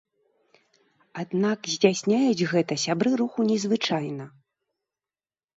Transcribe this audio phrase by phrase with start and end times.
[1.23, 4.25] Аднак здзяйсняюць гэта сябры руху незвычайна.